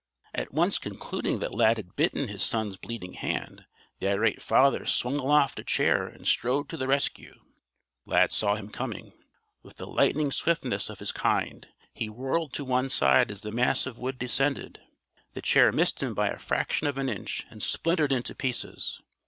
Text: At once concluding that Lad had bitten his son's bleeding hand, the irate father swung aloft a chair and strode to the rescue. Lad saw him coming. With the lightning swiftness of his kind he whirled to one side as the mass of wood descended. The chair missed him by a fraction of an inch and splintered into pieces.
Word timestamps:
At 0.33 0.51
once 0.51 0.79
concluding 0.79 1.37
that 1.41 1.53
Lad 1.53 1.77
had 1.77 1.95
bitten 1.95 2.27
his 2.27 2.41
son's 2.41 2.75
bleeding 2.75 3.13
hand, 3.13 3.65
the 3.99 4.07
irate 4.09 4.41
father 4.41 4.83
swung 4.83 5.17
aloft 5.19 5.59
a 5.59 5.63
chair 5.63 6.07
and 6.07 6.27
strode 6.27 6.67
to 6.69 6.75
the 6.77 6.87
rescue. 6.87 7.35
Lad 8.07 8.31
saw 8.31 8.55
him 8.55 8.71
coming. 8.71 9.13
With 9.61 9.75
the 9.77 9.85
lightning 9.85 10.31
swiftness 10.31 10.89
of 10.89 10.97
his 10.97 11.11
kind 11.11 11.67
he 11.93 12.09
whirled 12.09 12.51
to 12.53 12.65
one 12.65 12.89
side 12.89 13.29
as 13.29 13.41
the 13.41 13.51
mass 13.51 13.85
of 13.85 13.99
wood 13.99 14.17
descended. 14.17 14.81
The 15.33 15.41
chair 15.43 15.71
missed 15.71 16.01
him 16.01 16.15
by 16.15 16.29
a 16.29 16.39
fraction 16.39 16.87
of 16.87 16.97
an 16.97 17.07
inch 17.07 17.45
and 17.51 17.61
splintered 17.61 18.11
into 18.11 18.33
pieces. 18.33 19.01